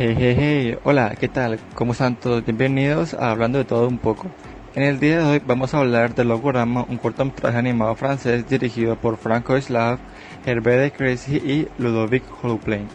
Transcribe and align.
Hey, 0.00 0.14
hey, 0.16 0.36
hey, 0.38 0.78
hola, 0.84 1.16
¿qué 1.18 1.26
tal? 1.26 1.58
¿Cómo 1.74 1.90
están 1.90 2.14
todos? 2.14 2.44
Bienvenidos 2.44 3.14
a 3.14 3.32
Hablando 3.32 3.58
de 3.58 3.64
Todo 3.64 3.88
un 3.88 3.98
poco. 3.98 4.28
En 4.76 4.84
el 4.84 5.00
día 5.00 5.18
de 5.18 5.24
hoy 5.24 5.42
vamos 5.44 5.74
a 5.74 5.78
hablar 5.78 6.14
de 6.14 6.24
Logorama, 6.24 6.86
un 6.88 6.98
cortometraje 6.98 7.58
animado 7.58 7.96
francés 7.96 8.48
dirigido 8.48 8.94
por 8.94 9.16
Franco 9.16 9.60
Slav, 9.60 9.98
Herbert 10.46 10.82
de 10.82 10.92
Crécy 10.92 11.38
y 11.38 11.68
Ludovic 11.78 12.22
Holoplein. 12.40 12.86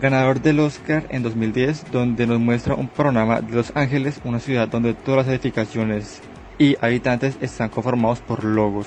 Ganador 0.00 0.40
del 0.40 0.60
Oscar 0.60 1.04
en 1.10 1.22
2010, 1.22 1.92
donde 1.92 2.26
nos 2.26 2.40
muestra 2.40 2.74
un 2.74 2.88
panorama 2.88 3.42
de 3.42 3.54
Los 3.54 3.76
Ángeles, 3.76 4.18
una 4.24 4.40
ciudad 4.40 4.66
donde 4.66 4.94
todas 4.94 5.26
las 5.26 5.34
edificaciones 5.34 6.22
y 6.56 6.74
habitantes 6.80 7.36
están 7.42 7.68
conformados 7.68 8.20
por 8.20 8.44
logos. 8.44 8.86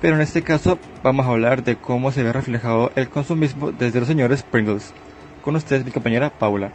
Pero 0.00 0.14
en 0.14 0.22
este 0.22 0.40
caso 0.40 0.78
vamos 1.02 1.26
a 1.26 1.28
hablar 1.28 1.62
de 1.62 1.76
cómo 1.76 2.10
se 2.10 2.22
ve 2.22 2.32
reflejado 2.32 2.90
el 2.96 3.10
consumismo 3.10 3.70
desde 3.70 3.98
los 4.00 4.08
señores 4.08 4.42
Pringles. 4.42 4.94
Con 5.42 5.56
ustedes 5.56 5.84
mi 5.84 5.90
compañera 5.90 6.38
Paula. 6.38 6.72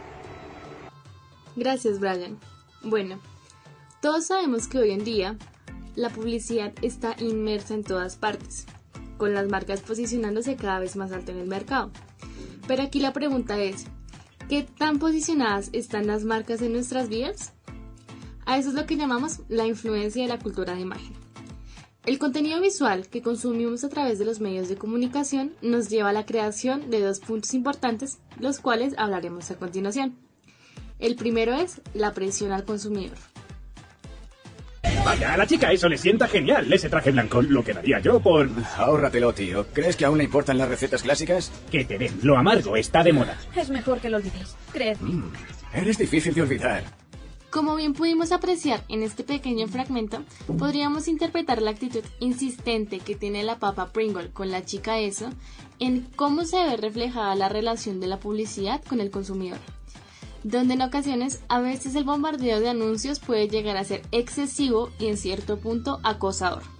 Gracias 1.56 1.98
Brian. 1.98 2.38
Bueno, 2.82 3.18
todos 4.00 4.26
sabemos 4.26 4.68
que 4.68 4.78
hoy 4.78 4.90
en 4.90 5.04
día 5.04 5.36
la 5.96 6.10
publicidad 6.10 6.72
está 6.82 7.16
inmersa 7.18 7.74
en 7.74 7.82
todas 7.82 8.16
partes, 8.16 8.66
con 9.16 9.34
las 9.34 9.48
marcas 9.48 9.80
posicionándose 9.80 10.54
cada 10.56 10.78
vez 10.78 10.94
más 10.96 11.10
alto 11.10 11.32
en 11.32 11.38
el 11.38 11.48
mercado. 11.48 11.90
Pero 12.68 12.84
aquí 12.84 13.00
la 13.00 13.12
pregunta 13.12 13.58
es, 13.58 13.86
¿qué 14.48 14.62
tan 14.62 14.98
posicionadas 14.98 15.70
están 15.72 16.06
las 16.06 16.24
marcas 16.24 16.62
en 16.62 16.74
nuestras 16.74 17.08
vidas? 17.08 17.54
A 18.46 18.58
eso 18.58 18.68
es 18.68 18.74
lo 18.74 18.86
que 18.86 18.96
llamamos 18.96 19.40
la 19.48 19.66
influencia 19.66 20.22
de 20.22 20.28
la 20.28 20.38
cultura 20.38 20.74
de 20.74 20.80
imagen. 20.80 21.17
El 22.08 22.18
contenido 22.18 22.58
visual 22.58 23.06
que 23.06 23.20
consumimos 23.20 23.84
a 23.84 23.90
través 23.90 24.18
de 24.18 24.24
los 24.24 24.40
medios 24.40 24.70
de 24.70 24.76
comunicación 24.76 25.52
nos 25.60 25.90
lleva 25.90 26.08
a 26.08 26.14
la 26.14 26.24
creación 26.24 26.88
de 26.88 27.02
dos 27.02 27.20
puntos 27.20 27.52
importantes, 27.52 28.16
los 28.40 28.60
cuales 28.60 28.94
hablaremos 28.96 29.50
a 29.50 29.56
continuación. 29.56 30.16
El 30.98 31.16
primero 31.16 31.52
es 31.52 31.82
la 31.92 32.14
presión 32.14 32.50
al 32.52 32.64
consumidor. 32.64 33.18
Vaya, 35.04 35.34
a 35.34 35.36
la 35.36 35.46
chica 35.46 35.70
eso 35.70 35.86
le 35.86 35.98
sienta 35.98 36.28
genial, 36.28 36.72
ese 36.72 36.88
traje 36.88 37.10
blanco. 37.10 37.42
Lo 37.42 37.62
quedaría 37.62 37.98
yo 37.98 38.20
por... 38.20 38.48
Ahórratelo, 38.78 39.34
tío. 39.34 39.66
¿Crees 39.74 39.94
que 39.94 40.06
aún 40.06 40.16
le 40.16 40.24
importan 40.24 40.56
las 40.56 40.70
recetas 40.70 41.02
clásicas? 41.02 41.52
Que 41.70 41.84
te 41.84 41.98
den, 41.98 42.20
lo 42.22 42.38
amargo 42.38 42.78
está 42.78 43.04
de 43.04 43.12
moda. 43.12 43.36
Es 43.54 43.68
mejor 43.68 44.00
que 44.00 44.08
lo 44.08 44.16
olvidéis, 44.16 44.56
creedme. 44.72 45.10
Mm, 45.10 45.32
eres 45.74 45.98
difícil 45.98 46.32
de 46.32 46.40
olvidar. 46.40 46.84
Como 47.50 47.76
bien 47.76 47.94
pudimos 47.94 48.30
apreciar 48.30 48.84
en 48.88 49.02
este 49.02 49.24
pequeño 49.24 49.68
fragmento, 49.68 50.22
podríamos 50.58 51.08
interpretar 51.08 51.62
la 51.62 51.70
actitud 51.70 52.02
insistente 52.20 53.00
que 53.00 53.16
tiene 53.16 53.42
la 53.42 53.58
papa 53.58 53.86
Pringle 53.92 54.30
con 54.30 54.50
la 54.50 54.64
chica 54.64 54.98
eso 54.98 55.30
en 55.78 56.06
cómo 56.14 56.44
se 56.44 56.62
ve 56.62 56.76
reflejada 56.76 57.34
la 57.34 57.48
relación 57.48 58.00
de 58.00 58.06
la 58.06 58.20
publicidad 58.20 58.82
con 58.84 59.00
el 59.00 59.10
consumidor 59.10 59.58
donde 60.44 60.74
en 60.74 60.82
ocasiones 60.82 61.40
a 61.48 61.60
veces 61.60 61.94
el 61.94 62.04
bombardeo 62.04 62.60
de 62.60 62.68
anuncios 62.68 63.18
puede 63.18 63.48
llegar 63.48 63.76
a 63.76 63.84
ser 63.84 64.02
excesivo 64.12 64.90
y 64.98 65.06
en 65.06 65.16
cierto 65.16 65.58
punto 65.58 66.00
acosador. 66.04 66.77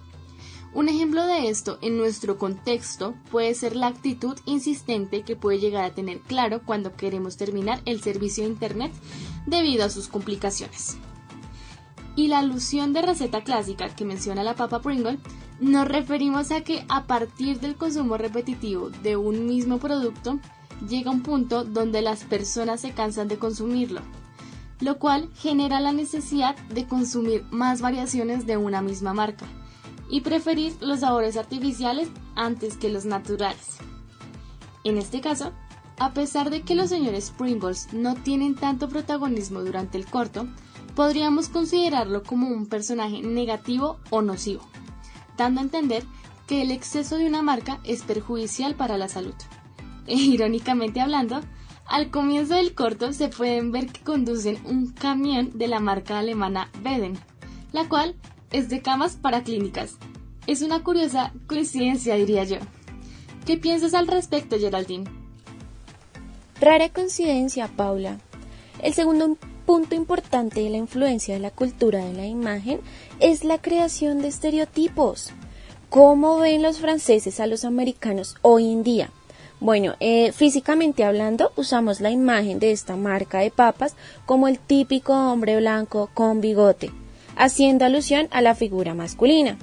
Un 0.71 0.87
ejemplo 0.87 1.25
de 1.25 1.49
esto 1.49 1.79
en 1.81 1.97
nuestro 1.97 2.37
contexto 2.37 3.15
puede 3.31 3.55
ser 3.55 3.75
la 3.75 3.87
actitud 3.87 4.37
insistente 4.45 5.23
que 5.23 5.35
puede 5.35 5.59
llegar 5.59 5.83
a 5.83 5.95
tener 5.95 6.19
claro 6.19 6.61
cuando 6.63 6.95
queremos 6.95 7.37
terminar 7.37 7.81
el 7.85 8.01
servicio 8.03 8.43
de 8.43 8.51
Internet 8.51 8.91
debido 9.47 9.83
a 9.83 9.89
sus 9.89 10.07
complicaciones. 10.07 10.97
Y 12.15 12.27
la 12.27 12.39
alusión 12.39 12.93
de 12.93 13.01
receta 13.01 13.43
clásica 13.43 13.89
que 13.95 14.05
menciona 14.05 14.43
la 14.43 14.55
papa 14.55 14.79
Pringle 14.79 15.17
nos 15.59 15.87
referimos 15.87 16.51
a 16.51 16.61
que 16.61 16.85
a 16.87 17.05
partir 17.05 17.59
del 17.59 17.75
consumo 17.75 18.17
repetitivo 18.17 18.91
de 18.91 19.17
un 19.17 19.47
mismo 19.47 19.79
producto 19.79 20.39
llega 20.87 21.09
un 21.09 21.23
punto 21.23 21.63
donde 21.63 22.03
las 22.03 22.23
personas 22.25 22.81
se 22.81 22.91
cansan 22.91 23.27
de 23.27 23.39
consumirlo, 23.39 24.01
lo 24.81 24.99
cual 24.99 25.29
genera 25.35 25.79
la 25.79 25.93
necesidad 25.93 26.55
de 26.67 26.85
consumir 26.85 27.43
más 27.49 27.81
variaciones 27.81 28.45
de 28.45 28.57
una 28.57 28.81
misma 28.81 29.13
marca 29.15 29.47
y 30.09 30.21
preferir 30.21 30.75
los 30.81 31.01
sabores 31.01 31.37
artificiales 31.37 32.09
antes 32.35 32.77
que 32.77 32.89
los 32.89 33.05
naturales. 33.05 33.77
En 34.83 34.97
este 34.97 35.21
caso, 35.21 35.53
a 35.99 36.13
pesar 36.13 36.49
de 36.49 36.61
que 36.61 36.75
los 36.75 36.89
señores 36.89 37.31
Pringles 37.37 37.93
no 37.93 38.15
tienen 38.15 38.55
tanto 38.55 38.89
protagonismo 38.89 39.61
durante 39.61 39.97
el 39.97 40.05
corto, 40.05 40.47
podríamos 40.95 41.49
considerarlo 41.49 42.23
como 42.23 42.47
un 42.47 42.65
personaje 42.65 43.21
negativo 43.21 43.99
o 44.09 44.21
nocivo, 44.21 44.63
dando 45.37 45.59
a 45.59 45.63
entender 45.63 46.03
que 46.47 46.61
el 46.61 46.71
exceso 46.71 47.17
de 47.17 47.27
una 47.27 47.41
marca 47.41 47.79
es 47.83 48.01
perjudicial 48.03 48.75
para 48.75 48.97
la 48.97 49.07
salud. 49.07 49.35
E, 50.07 50.15
irónicamente 50.15 51.01
hablando, 51.01 51.41
al 51.85 52.09
comienzo 52.11 52.55
del 52.55 52.73
corto 52.73 53.13
se 53.13 53.29
pueden 53.29 53.71
ver 53.71 53.87
que 53.87 54.01
conducen 54.01 54.57
un 54.65 54.87
camión 54.87 55.57
de 55.57 55.67
la 55.67 55.79
marca 55.79 56.19
alemana 56.19 56.69
Beden, 56.81 57.19
la 57.71 57.87
cual 57.87 58.15
es 58.51 58.69
de 58.69 58.81
camas 58.81 59.15
para 59.15 59.43
clínicas. 59.43 59.97
Es 60.47 60.61
una 60.61 60.83
curiosa 60.83 61.33
coincidencia, 61.47 62.15
diría 62.15 62.43
yo. 62.43 62.57
¿Qué 63.45 63.57
piensas 63.57 63.93
al 63.93 64.07
respecto, 64.07 64.57
Geraldine? 64.57 65.09
Rara 66.59 66.89
coincidencia, 66.89 67.67
Paula. 67.67 68.19
El 68.81 68.93
segundo 68.93 69.37
punto 69.65 69.95
importante 69.95 70.61
de 70.61 70.69
la 70.69 70.77
influencia 70.77 71.35
de 71.35 71.39
la 71.39 71.51
cultura 71.51 72.03
de 72.03 72.13
la 72.13 72.25
imagen 72.25 72.79
es 73.19 73.43
la 73.43 73.59
creación 73.59 74.21
de 74.21 74.29
estereotipos. 74.29 75.31
¿Cómo 75.89 76.39
ven 76.39 76.61
los 76.61 76.79
franceses 76.79 77.39
a 77.39 77.47
los 77.47 77.65
americanos 77.65 78.35
hoy 78.41 78.71
en 78.71 78.83
día? 78.83 79.09
Bueno, 79.59 79.95
eh, 79.99 80.31
físicamente 80.31 81.03
hablando, 81.03 81.51
usamos 81.55 81.99
la 81.99 82.11
imagen 82.11 82.59
de 82.59 82.71
esta 82.71 82.95
marca 82.95 83.39
de 83.39 83.51
papas 83.51 83.95
como 84.25 84.47
el 84.47 84.57
típico 84.57 85.13
hombre 85.13 85.57
blanco 85.57 86.09
con 86.13 86.39
bigote, 86.39 86.91
haciendo 87.39 87.85
alusión 87.85 88.27
a 88.31 88.41
la 88.41 88.53
figura 88.53 88.93
masculina. 88.93 89.57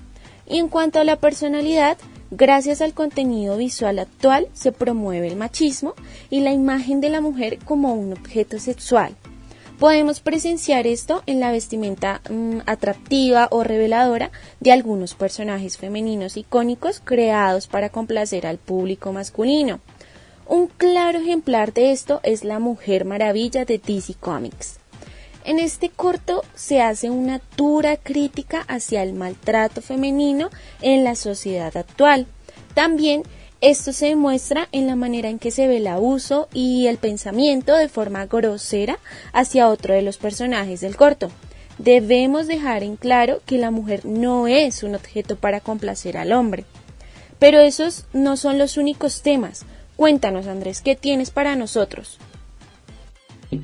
Y 0.49 0.59
en 0.59 0.69
cuanto 0.69 0.99
a 0.99 1.05
la 1.05 1.17
personalidad, 1.17 1.99
gracias 2.31 2.81
al 2.81 2.95
contenido 2.95 3.57
visual 3.59 3.99
actual 3.99 4.49
se 4.55 4.73
promueve 4.73 5.29
el 5.29 5.37
machismo 5.37 5.95
y 6.31 6.41
la 6.41 6.53
imagen 6.53 7.01
de 7.01 7.11
la 7.11 7.21
mujer 7.21 7.59
como 7.65 7.93
un 7.95 8.15
objeto 8.15 8.59
sexual. 8.59 9.15
Podemos 9.79 10.21
presenciar 10.21 10.87
esto 10.87 11.23
en 11.27 11.39
la 11.39 11.53
vestimenta 11.53 12.23
mm, 12.31 12.61
atractiva 12.65 13.49
o 13.51 13.63
reveladora 13.63 14.31
de 14.59 14.73
algunos 14.73 15.15
personajes 15.15 15.77
femeninos 15.77 16.39
icónicos 16.39 17.03
creados 17.05 17.67
para 17.67 17.91
complacer 17.91 18.47
al 18.47 18.57
público 18.57 19.13
masculino. 19.13 19.81
Un 20.47 20.69
claro 20.69 21.19
ejemplar 21.19 21.75
de 21.75 21.93
esto 21.93 22.21
es 22.23 22.43
la 22.43 22.59
Mujer 22.59 23.05
Maravilla 23.05 23.67
de 23.67 23.77
DC 23.77 24.15
Comics. 24.15 24.79
En 25.47 25.61
este 25.61 25.91
corto 25.91 26.43
se 26.57 26.83
hace 26.83 27.09
una 27.09 27.41
dura 27.57 27.97
crítica 27.97 28.65
hacia 28.67 29.05
el 29.05 29.13
maltrato 29.13 29.81
femenino 29.81 30.51
en 30.83 31.05
la 31.05 31.15
sociedad 31.15 31.77
actual. 31.77 32.27
También 32.75 33.23
esto 33.61 33.93
se 33.93 34.07
demuestra 34.07 34.69
en 34.73 34.89
la 34.89 34.97
manera 34.97 35.29
en 35.29 35.39
que 35.39 35.53
se 35.53 35.69
ve 35.69 35.77
el 35.77 35.87
abuso 35.87 36.49
y 36.53 36.89
el 36.89 36.99
pensamiento 36.99 37.77
de 37.77 37.89
forma 37.89 38.27
grosera 38.27 38.99
hacia 39.33 39.69
otro 39.69 39.95
de 39.95 40.03
los 40.03 40.19
personajes 40.19 40.81
del 40.81 40.97
corto. 40.97 41.31
Debemos 41.79 42.49
dejar 42.49 42.83
en 42.83 42.97
claro 42.97 43.41
que 43.47 43.59
la 43.59 43.71
mujer 43.71 44.05
no 44.05 44.49
es 44.49 44.83
un 44.83 44.97
objeto 44.97 45.37
para 45.37 45.61
complacer 45.61 46.17
al 46.17 46.33
hombre. 46.33 46.65
Pero 47.39 47.61
esos 47.61 48.07
no 48.13 48.37
son 48.37 48.59
los 48.59 48.77
únicos 48.79 49.23
temas. 49.23 49.65
Cuéntanos, 49.95 50.49
Andrés, 50.49 50.81
¿qué 50.83 50.97
tienes 50.97 51.31
para 51.31 51.55
nosotros? 51.55 52.19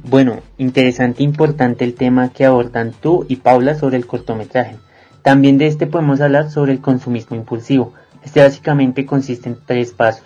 Bueno, 0.04 0.40
interesante 0.58 1.22
e 1.22 1.24
importante 1.24 1.84
el 1.84 1.94
tema 1.94 2.30
que 2.30 2.44
abordan 2.44 2.92
tú 2.92 3.26
y 3.28 3.36
Paula 3.36 3.74
sobre 3.74 3.96
el 3.96 4.06
cortometraje. 4.06 4.76
También 5.22 5.58
de 5.58 5.66
este 5.66 5.86
podemos 5.86 6.20
hablar 6.20 6.50
sobre 6.50 6.72
el 6.72 6.80
consumismo 6.80 7.36
impulsivo, 7.36 7.92
este 8.24 8.40
básicamente 8.40 9.04
consiste 9.06 9.48
en 9.48 9.58
tres 9.66 9.92
pasos. 9.92 10.24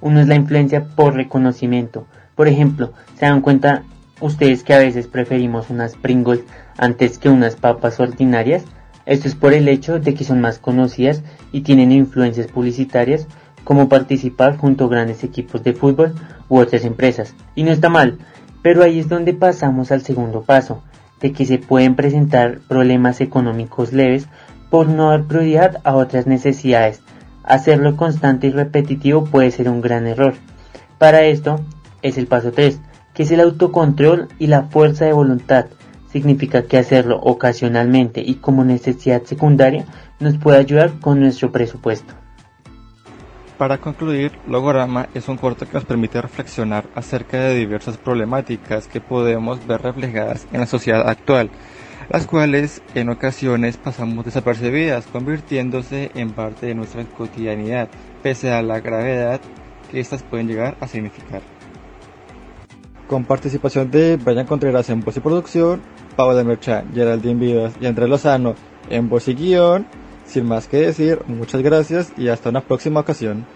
Uno 0.00 0.20
es 0.20 0.28
la 0.28 0.34
influencia 0.34 0.84
por 0.84 1.14
reconocimiento. 1.14 2.06
Por 2.34 2.48
ejemplo, 2.48 2.92
¿se 3.18 3.26
dan 3.26 3.40
cuenta 3.40 3.84
ustedes 4.20 4.62
que 4.62 4.74
a 4.74 4.78
veces 4.78 5.06
preferimos 5.06 5.70
unas 5.70 5.96
Pringles 5.96 6.44
antes 6.76 7.18
que 7.18 7.28
unas 7.28 7.56
papas 7.56 8.00
ordinarias? 8.00 8.64
Esto 9.06 9.28
es 9.28 9.36
por 9.36 9.54
el 9.54 9.68
hecho 9.68 10.00
de 10.00 10.14
que 10.14 10.24
son 10.24 10.40
más 10.40 10.58
conocidas 10.58 11.22
y 11.52 11.60
tienen 11.60 11.92
influencias 11.92 12.48
publicitarias 12.48 13.26
como 13.62 13.88
participar 13.88 14.56
junto 14.56 14.84
a 14.84 14.88
grandes 14.88 15.24
equipos 15.24 15.62
de 15.62 15.72
fútbol 15.72 16.14
u 16.48 16.58
otras 16.58 16.84
empresas. 16.84 17.34
Y 17.54 17.62
no 17.62 17.70
está 17.70 17.88
mal, 17.88 18.18
pero 18.66 18.82
ahí 18.82 18.98
es 18.98 19.08
donde 19.08 19.32
pasamos 19.32 19.92
al 19.92 20.02
segundo 20.02 20.42
paso, 20.42 20.82
de 21.20 21.30
que 21.30 21.46
se 21.46 21.58
pueden 21.58 21.94
presentar 21.94 22.58
problemas 22.66 23.20
económicos 23.20 23.92
leves 23.92 24.26
por 24.70 24.88
no 24.88 25.10
dar 25.10 25.22
prioridad 25.22 25.76
a 25.84 25.94
otras 25.94 26.26
necesidades 26.26 27.00
Hacerlo 27.44 27.96
constante 27.96 28.48
y 28.48 28.50
repetitivo 28.50 29.24
puede 29.24 29.52
ser 29.52 29.68
un 29.68 29.82
gran 29.82 30.08
error. 30.08 30.34
Para 30.98 31.22
esto 31.22 31.60
es 32.02 32.18
el 32.18 32.26
paso 32.26 32.50
3, 32.50 32.80
que 33.14 33.22
es 33.22 33.30
el 33.30 33.38
autocontrol 33.38 34.26
y 34.40 34.48
la 34.48 34.64
fuerza 34.64 35.04
de 35.04 35.12
voluntad. 35.12 35.66
Significa 36.10 36.64
que 36.64 36.76
hacerlo 36.76 37.20
ocasionalmente 37.22 38.20
y 38.20 38.34
como 38.34 38.64
necesidad 38.64 39.22
secundaria 39.22 39.84
nos 40.18 40.38
puede 40.38 40.58
ayudar 40.58 40.98
con 40.98 41.20
nuestro 41.20 41.52
presupuesto. 41.52 42.14
Para 43.58 43.78
concluir, 43.78 44.32
Logorama 44.46 45.08
es 45.14 45.28
un 45.28 45.38
corto 45.38 45.66
que 45.66 45.72
nos 45.72 45.86
permite 45.86 46.20
reflexionar 46.20 46.84
acerca 46.94 47.40
de 47.40 47.54
diversas 47.54 47.96
problemáticas 47.96 48.86
que 48.86 49.00
podemos 49.00 49.66
ver 49.66 49.80
reflejadas 49.80 50.46
en 50.52 50.60
la 50.60 50.66
sociedad 50.66 51.08
actual, 51.08 51.48
las 52.10 52.26
cuales 52.26 52.82
en 52.94 53.08
ocasiones 53.08 53.78
pasamos 53.78 54.26
desapercibidas, 54.26 55.06
convirtiéndose 55.06 56.10
en 56.14 56.32
parte 56.32 56.66
de 56.66 56.74
nuestra 56.74 57.02
cotidianidad, 57.04 57.88
pese 58.22 58.52
a 58.52 58.60
la 58.60 58.80
gravedad 58.80 59.40
que 59.90 60.00
éstas 60.00 60.22
pueden 60.22 60.48
llegar 60.48 60.76
a 60.80 60.86
significar. 60.86 61.40
Con 63.08 63.24
participación 63.24 63.90
de 63.90 64.16
Brian 64.16 64.46
Contreras 64.46 64.90
en 64.90 65.00
voz 65.00 65.16
y 65.16 65.20
producción, 65.20 65.80
Paula 66.14 66.44
Merchan, 66.44 66.92
Geraldine 66.92 67.40
Vivas 67.40 67.72
y 67.80 67.86
Andrés 67.86 68.10
Lozano 68.10 68.54
en 68.90 69.08
voz 69.08 69.28
y 69.28 69.34
guion, 69.34 69.86
sin 70.26 70.46
más 70.46 70.66
que 70.68 70.78
decir, 70.78 71.20
muchas 71.26 71.62
gracias 71.62 72.12
y 72.16 72.28
hasta 72.28 72.50
una 72.50 72.60
próxima 72.60 73.00
ocasión. 73.00 73.46